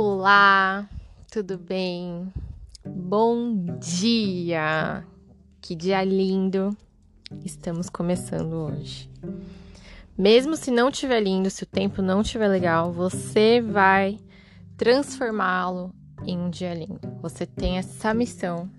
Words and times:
Olá, 0.00 0.88
tudo 1.28 1.58
bem? 1.58 2.32
Bom 2.86 3.66
dia! 3.80 5.04
Que 5.60 5.74
dia 5.74 6.04
lindo 6.04 6.70
estamos 7.44 7.90
começando 7.90 8.52
hoje. 8.52 9.10
Mesmo 10.16 10.54
se 10.54 10.70
não 10.70 10.92
tiver 10.92 11.20
lindo, 11.20 11.50
se 11.50 11.64
o 11.64 11.66
tempo 11.66 12.00
não 12.00 12.22
tiver 12.22 12.46
legal, 12.46 12.92
você 12.92 13.60
vai 13.60 14.20
transformá-lo 14.76 15.92
em 16.24 16.38
um 16.38 16.48
dia 16.48 16.74
lindo. 16.74 17.00
Você 17.20 17.44
tem 17.44 17.78
essa 17.78 18.14
missão 18.14 18.70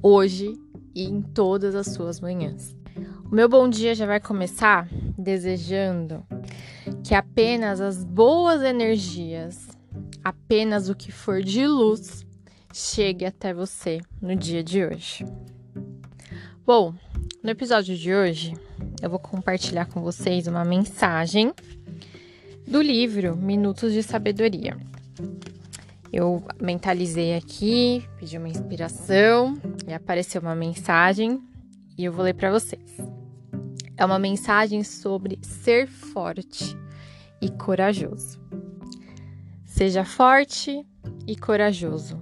hoje 0.00 0.52
e 0.94 1.02
em 1.02 1.20
todas 1.20 1.74
as 1.74 1.88
suas 1.88 2.20
manhãs. 2.20 2.76
O 3.24 3.34
meu 3.34 3.48
bom 3.48 3.68
dia 3.68 3.92
já 3.92 4.06
vai 4.06 4.20
começar 4.20 4.86
desejando 5.18 6.24
que 7.02 7.12
apenas 7.12 7.80
as 7.80 8.04
boas 8.04 8.62
energias, 8.62 9.76
apenas 10.22 10.88
o 10.88 10.94
que 10.94 11.10
for 11.10 11.42
de 11.42 11.66
luz, 11.66 12.26
chegue 12.72 13.24
até 13.24 13.52
você 13.52 14.00
no 14.20 14.36
dia 14.36 14.62
de 14.62 14.84
hoje. 14.84 15.24
Bom, 16.64 16.94
no 17.42 17.50
episódio 17.50 17.96
de 17.96 18.12
hoje 18.12 18.54
eu 19.02 19.08
vou 19.08 19.18
compartilhar 19.18 19.86
com 19.86 20.02
vocês 20.02 20.46
uma 20.46 20.64
mensagem 20.64 21.52
do 22.66 22.82
livro 22.82 23.36
Minutos 23.36 23.92
de 23.92 24.02
Sabedoria. 24.02 24.76
Eu 26.12 26.42
mentalizei 26.60 27.34
aqui, 27.34 28.06
pedi 28.18 28.36
uma 28.36 28.48
inspiração 28.48 29.58
e 29.86 29.92
apareceu 29.92 30.40
uma 30.40 30.54
mensagem 30.54 31.40
e 31.96 32.04
eu 32.04 32.12
vou 32.12 32.24
ler 32.24 32.34
para 32.34 32.50
vocês. 32.50 32.96
É 33.96 34.04
uma 34.04 34.18
mensagem 34.18 34.82
sobre 34.84 35.38
ser 35.42 35.86
forte 35.86 36.76
e 37.40 37.50
corajoso. 37.50 38.38
Seja 39.78 40.04
forte 40.04 40.84
e 41.24 41.36
corajoso. 41.36 42.18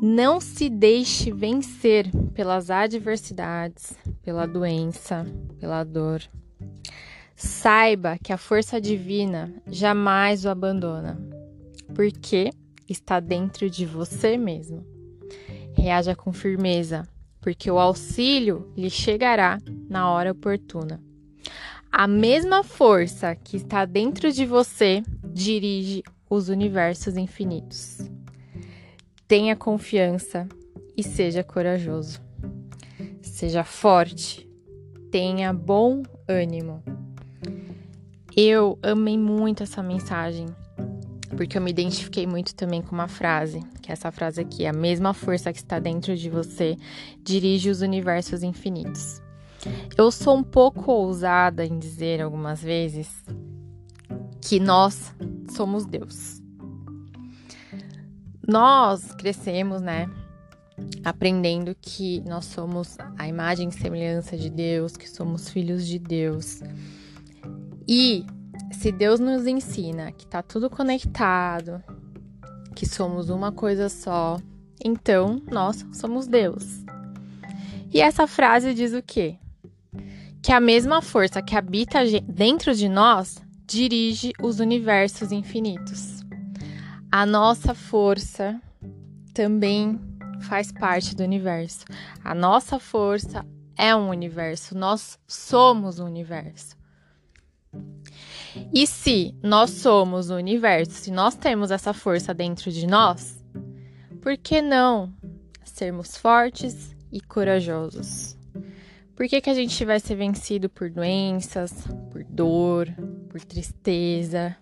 Não 0.00 0.40
se 0.40 0.70
deixe 0.70 1.32
vencer 1.32 2.08
pelas 2.34 2.70
adversidades, 2.70 3.98
pela 4.22 4.46
doença, 4.46 5.26
pela 5.58 5.82
dor. 5.82 6.22
Saiba 7.34 8.16
que 8.22 8.32
a 8.32 8.38
força 8.38 8.80
divina 8.80 9.52
jamais 9.66 10.44
o 10.44 10.48
abandona, 10.48 11.18
porque 11.96 12.52
está 12.88 13.18
dentro 13.18 13.68
de 13.68 13.84
você 13.84 14.36
mesmo. 14.38 14.86
Reaja 15.72 16.14
com 16.14 16.32
firmeza, 16.32 17.08
porque 17.40 17.68
o 17.68 17.76
auxílio 17.80 18.72
lhe 18.76 18.88
chegará 18.88 19.58
na 19.90 20.12
hora 20.12 20.30
oportuna. 20.30 21.02
A 21.90 22.06
mesma 22.06 22.62
força 22.62 23.34
que 23.34 23.56
está 23.56 23.84
dentro 23.84 24.30
de 24.30 24.46
você 24.46 25.02
dirige 25.24 26.04
os 26.28 26.48
universos 26.48 27.16
infinitos. 27.16 27.98
Tenha 29.28 29.56
confiança 29.56 30.48
e 30.96 31.02
seja 31.02 31.42
corajoso. 31.42 32.20
Seja 33.22 33.64
forte, 33.64 34.48
tenha 35.10 35.52
bom 35.52 36.02
ânimo. 36.28 36.82
Eu 38.36 38.78
amei 38.82 39.18
muito 39.18 39.62
essa 39.62 39.82
mensagem 39.82 40.46
porque 41.36 41.58
eu 41.58 41.62
me 41.62 41.70
identifiquei 41.70 42.26
muito 42.26 42.54
também 42.54 42.80
com 42.80 42.94
uma 42.94 43.08
frase, 43.08 43.60
que 43.82 43.90
é 43.90 43.92
essa 43.92 44.10
frase 44.10 44.40
aqui: 44.40 44.66
a 44.66 44.72
mesma 44.72 45.12
força 45.12 45.52
que 45.52 45.58
está 45.58 45.78
dentro 45.78 46.16
de 46.16 46.30
você 46.30 46.76
dirige 47.22 47.68
os 47.68 47.82
universos 47.82 48.42
infinitos. 48.42 49.20
Eu 49.96 50.10
sou 50.10 50.36
um 50.36 50.42
pouco 50.42 50.92
ousada 50.92 51.64
em 51.64 51.78
dizer 51.78 52.22
algumas 52.22 52.62
vezes 52.62 53.10
que 54.40 54.60
nós 54.60 55.12
somos 55.52 55.86
Deus. 55.86 56.40
Nós 58.46 59.12
crescemos, 59.14 59.80
né? 59.80 60.08
Aprendendo 61.04 61.74
que 61.80 62.20
nós 62.20 62.44
somos 62.44 62.96
a 63.18 63.26
imagem 63.26 63.68
e 63.68 63.72
semelhança 63.72 64.36
de 64.36 64.50
Deus, 64.50 64.96
que 64.96 65.08
somos 65.08 65.48
filhos 65.48 65.86
de 65.86 65.98
Deus. 65.98 66.60
E 67.88 68.24
se 68.72 68.92
Deus 68.92 69.18
nos 69.18 69.46
ensina 69.46 70.12
que 70.12 70.26
tá 70.26 70.42
tudo 70.42 70.70
conectado, 70.70 71.82
que 72.74 72.86
somos 72.86 73.30
uma 73.30 73.50
coisa 73.50 73.88
só, 73.88 74.38
então 74.84 75.40
nós 75.50 75.84
somos 75.92 76.26
Deus. 76.26 76.84
E 77.92 78.00
essa 78.00 78.26
frase 78.26 78.74
diz 78.74 78.92
o 78.92 79.02
quê? 79.02 79.38
Que 80.42 80.52
a 80.52 80.60
mesma 80.60 81.00
força 81.00 81.42
que 81.42 81.56
habita 81.56 82.00
dentro 82.28 82.74
de 82.74 82.88
nós 82.88 83.45
dirige 83.66 84.32
os 84.40 84.60
universos 84.60 85.32
infinitos. 85.32 86.24
A 87.10 87.26
nossa 87.26 87.74
força 87.74 88.60
também 89.34 89.98
faz 90.42 90.70
parte 90.70 91.14
do 91.16 91.22
universo. 91.24 91.84
A 92.22 92.34
nossa 92.34 92.78
força 92.78 93.44
é 93.76 93.94
um 93.94 94.08
universo, 94.08 94.76
nós 94.76 95.18
somos 95.26 95.98
o 95.98 96.04
um 96.04 96.06
universo. 96.06 96.76
E 98.72 98.86
se 98.86 99.34
nós 99.42 99.70
somos 99.70 100.30
o 100.30 100.36
universo, 100.36 100.92
se 100.92 101.10
nós 101.10 101.34
temos 101.34 101.70
essa 101.70 101.92
força 101.92 102.32
dentro 102.32 102.70
de 102.70 102.86
nós, 102.86 103.44
por 104.22 104.36
que 104.36 104.62
não 104.62 105.12
sermos 105.64 106.16
fortes 106.16 106.96
e 107.12 107.20
corajosos? 107.20 108.36
Por 109.14 109.26
que, 109.28 109.40
que 109.40 109.50
a 109.50 109.54
gente 109.54 109.84
vai 109.84 109.98
ser 109.98 110.14
vencido 110.14 110.68
por 110.68 110.90
doenças, 110.90 111.72
por 112.10 112.22
dor, 112.24 112.88
por 113.36 113.44
tristeza? 113.44 114.56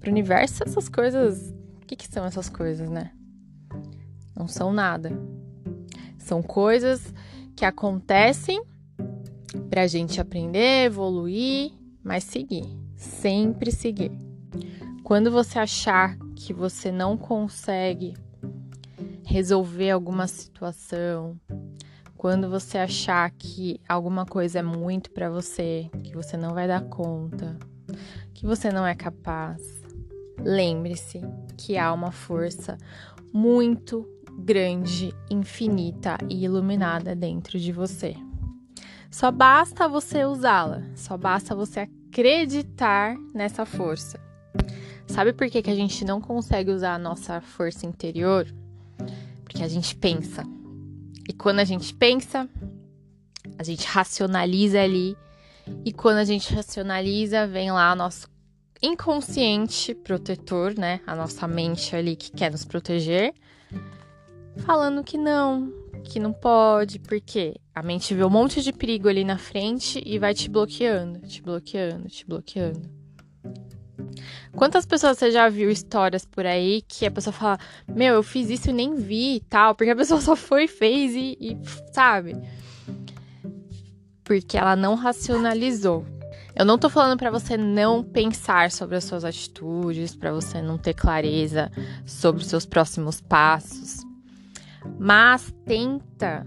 Para 0.00 0.08
o 0.08 0.10
universo, 0.10 0.64
essas 0.64 0.88
coisas. 0.88 1.54
O 1.80 1.86
que, 1.86 1.94
que 1.94 2.08
são 2.08 2.24
essas 2.24 2.48
coisas, 2.48 2.90
né? 2.90 3.12
Não 4.36 4.48
são 4.48 4.72
nada. 4.72 5.12
São 6.18 6.42
coisas 6.42 7.14
que 7.54 7.64
acontecem 7.64 8.60
para 9.70 9.82
a 9.82 9.86
gente 9.86 10.20
aprender, 10.20 10.86
evoluir 10.86 11.72
mas 12.02 12.24
seguir, 12.24 12.64
sempre 12.96 13.70
seguir. 13.70 14.10
Quando 15.04 15.30
você 15.30 15.58
achar 15.58 16.18
que 16.34 16.52
você 16.52 16.90
não 16.90 17.16
consegue 17.16 18.14
resolver 19.24 19.90
alguma 19.90 20.26
situação, 20.26 21.38
quando 22.24 22.48
você 22.48 22.78
achar 22.78 23.30
que 23.32 23.78
alguma 23.86 24.24
coisa 24.24 24.60
é 24.60 24.62
muito 24.62 25.10
para 25.10 25.28
você, 25.28 25.90
que 26.02 26.14
você 26.14 26.38
não 26.38 26.54
vai 26.54 26.66
dar 26.66 26.80
conta, 26.80 27.58
que 28.32 28.46
você 28.46 28.72
não 28.72 28.86
é 28.86 28.94
capaz, 28.94 29.60
lembre-se 30.38 31.20
que 31.54 31.76
há 31.76 31.92
uma 31.92 32.10
força 32.10 32.78
muito 33.30 34.08
grande, 34.38 35.14
infinita 35.30 36.16
e 36.26 36.46
iluminada 36.46 37.14
dentro 37.14 37.60
de 37.60 37.70
você. 37.72 38.16
Só 39.10 39.30
basta 39.30 39.86
você 39.86 40.24
usá-la, 40.24 40.82
só 40.96 41.18
basta 41.18 41.54
você 41.54 41.80
acreditar 41.80 43.18
nessa 43.34 43.66
força. 43.66 44.18
Sabe 45.06 45.34
por 45.34 45.50
que, 45.50 45.60
que 45.60 45.70
a 45.70 45.76
gente 45.76 46.06
não 46.06 46.22
consegue 46.22 46.70
usar 46.70 46.94
a 46.94 46.98
nossa 46.98 47.42
força 47.42 47.84
interior? 47.84 48.46
Porque 49.44 49.62
a 49.62 49.68
gente 49.68 49.94
pensa. 49.94 50.53
E 51.28 51.32
quando 51.32 51.60
a 51.60 51.64
gente 51.64 51.94
pensa, 51.94 52.48
a 53.58 53.62
gente 53.62 53.86
racionaliza 53.86 54.80
ali. 54.80 55.16
E 55.84 55.92
quando 55.92 56.18
a 56.18 56.24
gente 56.24 56.54
racionaliza, 56.54 57.46
vem 57.46 57.70
lá 57.72 57.94
nosso 57.94 58.28
inconsciente 58.82 59.94
protetor, 59.94 60.74
né? 60.78 61.00
A 61.06 61.14
nossa 61.14 61.48
mente 61.48 61.96
ali 61.96 62.16
que 62.16 62.30
quer 62.30 62.50
nos 62.50 62.64
proteger, 62.64 63.32
falando 64.58 65.02
que 65.02 65.16
não, 65.16 65.72
que 66.04 66.20
não 66.20 66.32
pode, 66.32 66.98
porque 66.98 67.54
a 67.74 67.82
mente 67.82 68.14
vê 68.14 68.22
um 68.22 68.30
monte 68.30 68.62
de 68.62 68.72
perigo 68.72 69.08
ali 69.08 69.24
na 69.24 69.38
frente 69.38 70.02
e 70.04 70.18
vai 70.18 70.34
te 70.34 70.50
bloqueando, 70.50 71.20
te 71.20 71.40
bloqueando, 71.40 72.08
te 72.08 72.26
bloqueando. 72.26 73.03
Quantas 74.56 74.86
pessoas 74.86 75.18
você 75.18 75.30
já 75.30 75.48
viu 75.48 75.68
histórias 75.68 76.24
por 76.24 76.46
aí 76.46 76.82
que 76.86 77.04
a 77.04 77.10
pessoa 77.10 77.32
fala: 77.32 77.58
Meu, 77.88 78.14
eu 78.14 78.22
fiz 78.22 78.50
isso 78.50 78.70
e 78.70 78.72
nem 78.72 78.94
vi 78.94 79.36
e 79.36 79.40
tal, 79.40 79.74
porque 79.74 79.90
a 79.90 79.96
pessoa 79.96 80.20
só 80.20 80.36
foi 80.36 80.68
fez 80.68 81.14
e, 81.14 81.36
e 81.40 81.58
sabe? 81.92 82.36
Porque 84.22 84.56
ela 84.56 84.76
não 84.76 84.94
racionalizou. 84.94 86.06
Eu 86.56 86.64
não 86.64 86.78
tô 86.78 86.88
falando 86.88 87.18
para 87.18 87.32
você 87.32 87.56
não 87.56 88.04
pensar 88.04 88.70
sobre 88.70 88.96
as 88.96 89.02
suas 89.04 89.24
atitudes, 89.24 90.14
para 90.14 90.32
você 90.32 90.62
não 90.62 90.78
ter 90.78 90.94
clareza 90.94 91.70
sobre 92.06 92.42
os 92.42 92.48
seus 92.48 92.64
próximos 92.64 93.20
passos. 93.20 94.04
Mas 94.96 95.52
tenta, 95.66 96.46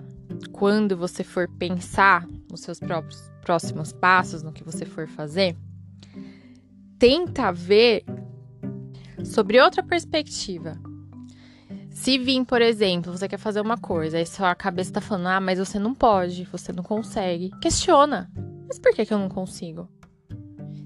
quando 0.54 0.96
você 0.96 1.26
for 1.26 1.50
pensar 1.50 2.26
nos 2.50 2.62
seus 2.62 2.80
próprios 2.80 3.30
próximos 3.42 3.92
passos, 3.92 4.44
no 4.44 4.54
que 4.54 4.64
você 4.64 4.86
for 4.86 5.08
fazer, 5.08 5.58
tenta 6.98 7.52
ver 7.52 8.04
sobre 9.24 9.60
outra 9.62 9.84
perspectiva. 9.84 10.80
Se 11.90 12.18
vir, 12.18 12.46
por 12.46 12.62
exemplo, 12.62 13.12
você 13.12 13.28
quer 13.28 13.40
fazer 13.40 13.60
uma 13.60 13.78
coisa, 13.78 14.18
aí 14.18 14.26
sua 14.26 14.54
cabeça 14.54 14.94
tá 14.94 15.02
falando, 15.02 15.28
ah, 15.28 15.42
mas 15.42 15.58
você 15.58 15.80
não 15.80 15.96
pode, 15.96 16.44
você 16.46 16.72
não 16.72 16.84
consegue. 16.84 17.52
Questiona. 17.60 18.30
Mas 18.68 18.78
por 18.78 18.94
que, 18.94 19.06
que 19.06 19.14
eu 19.14 19.18
não 19.18 19.30
consigo? 19.30 19.90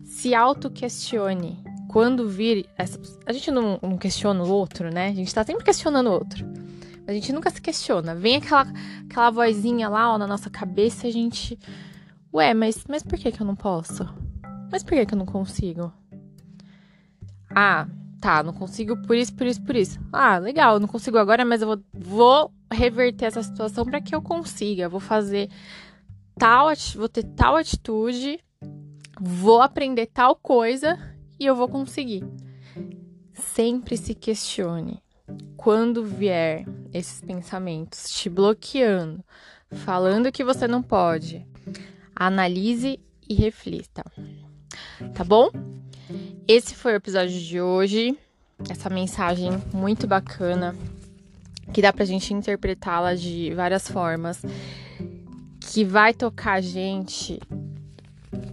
Se 0.03 0.33
auto-questione 0.33 1.63
quando 1.91 2.27
vir. 2.27 2.65
Essa, 2.77 2.99
a 3.25 3.33
gente 3.33 3.51
não, 3.51 3.77
não, 3.81 3.97
questiona 3.97 4.41
o 4.43 4.49
outro, 4.49 4.89
né? 4.89 5.09
A 5.09 5.13
gente 5.13 5.33
tá 5.33 5.43
sempre 5.43 5.63
questionando 5.63 6.07
o 6.07 6.13
outro. 6.13 6.45
Mas 6.99 7.09
a 7.09 7.13
gente 7.13 7.33
nunca 7.33 7.49
se 7.49 7.61
questiona. 7.61 8.15
Vem 8.15 8.37
aquela, 8.37 8.65
aquela 9.05 9.29
vozinha 9.29 9.89
lá 9.89 10.13
ó, 10.13 10.17
na 10.17 10.25
nossa 10.25 10.49
cabeça 10.49 11.05
e 11.05 11.09
a 11.09 11.13
gente. 11.13 11.59
Ué, 12.33 12.53
mas, 12.53 12.85
mas 12.87 13.03
por 13.03 13.19
que, 13.19 13.31
que 13.31 13.41
eu 13.41 13.45
não 13.45 13.55
posso? 13.55 14.07
Mas 14.71 14.83
por 14.83 14.93
que, 14.93 15.05
que 15.05 15.13
eu 15.13 15.17
não 15.17 15.25
consigo? 15.25 15.91
Ah, 17.55 17.87
tá, 18.19 18.43
não 18.43 18.53
consigo 18.53 18.95
por 19.03 19.15
isso, 19.15 19.33
por 19.33 19.47
isso, 19.47 19.61
por 19.61 19.75
isso. 19.75 19.99
Ah, 20.11 20.37
legal, 20.37 20.79
não 20.79 20.87
consigo 20.87 21.17
agora, 21.17 21.43
mas 21.43 21.61
eu 21.61 21.67
vou, 21.67 21.79
vou 21.93 22.53
reverter 22.71 23.25
essa 23.25 23.43
situação 23.43 23.85
para 23.85 24.01
que 24.01 24.15
eu 24.15 24.21
consiga. 24.21 24.87
vou 24.89 24.99
fazer 24.99 25.49
tal, 26.37 26.67
vou 26.95 27.09
ter 27.09 27.23
tal 27.23 27.55
atitude, 27.55 28.39
vou 29.19 29.61
aprender 29.61 30.07
tal 30.07 30.35
coisa 30.35 30.97
e 31.39 31.45
eu 31.45 31.55
vou 31.55 31.67
conseguir. 31.67 32.23
Sempre 33.33 33.97
se 33.97 34.13
questione. 34.13 35.01
Quando 35.55 36.03
vier 36.03 36.65
esses 36.93 37.21
pensamentos 37.21 38.09
te 38.09 38.29
bloqueando, 38.29 39.23
falando 39.71 40.31
que 40.31 40.43
você 40.43 40.67
não 40.67 40.81
pode, 40.81 41.45
analise 42.15 42.99
e 43.29 43.33
reflita. 43.33 44.03
Tá 45.13 45.23
bom? 45.23 45.49
Esse 46.53 46.75
foi 46.75 46.91
o 46.91 46.95
episódio 46.97 47.39
de 47.39 47.61
hoje. 47.61 48.19
Essa 48.69 48.89
mensagem 48.89 49.51
muito 49.73 50.05
bacana 50.05 50.75
que 51.73 51.81
dá 51.81 51.93
pra 51.93 52.03
gente 52.03 52.33
interpretá-la 52.33 53.15
de 53.15 53.53
várias 53.53 53.87
formas, 53.87 54.41
que 55.61 55.85
vai 55.85 56.13
tocar 56.13 56.55
a 56.55 56.59
gente, 56.61 57.39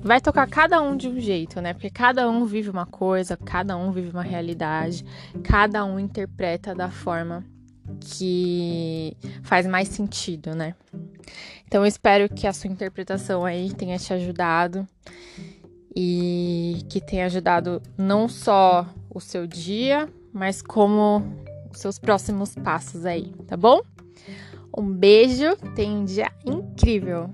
vai 0.00 0.20
tocar 0.20 0.46
cada 0.46 0.80
um 0.80 0.96
de 0.96 1.08
um 1.08 1.18
jeito, 1.18 1.60
né? 1.60 1.72
Porque 1.72 1.90
cada 1.90 2.30
um 2.30 2.44
vive 2.44 2.70
uma 2.70 2.86
coisa, 2.86 3.36
cada 3.36 3.76
um 3.76 3.90
vive 3.90 4.10
uma 4.10 4.22
realidade, 4.22 5.04
cada 5.42 5.84
um 5.84 5.98
interpreta 5.98 6.76
da 6.76 6.92
forma 6.92 7.44
que 7.98 9.16
faz 9.42 9.66
mais 9.66 9.88
sentido, 9.88 10.54
né? 10.54 10.76
Então 11.66 11.82
eu 11.82 11.86
espero 11.88 12.32
que 12.32 12.46
a 12.46 12.52
sua 12.52 12.70
interpretação 12.70 13.44
aí 13.44 13.74
tenha 13.74 13.98
te 13.98 14.14
ajudado 14.14 14.86
e 16.00 16.84
que 16.88 17.00
tenha 17.00 17.26
ajudado 17.26 17.82
não 17.96 18.28
só 18.28 18.86
o 19.12 19.18
seu 19.18 19.48
dia, 19.48 20.08
mas 20.32 20.62
como 20.62 21.24
os 21.72 21.80
seus 21.80 21.98
próximos 21.98 22.54
passos 22.54 23.04
aí, 23.04 23.34
tá 23.48 23.56
bom? 23.56 23.82
Um 24.76 24.92
beijo, 24.92 25.56
tenha 25.74 25.98
um 25.98 26.04
dia 26.04 26.30
incrível! 26.46 27.28